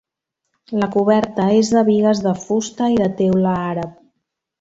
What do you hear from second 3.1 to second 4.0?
teula àrab.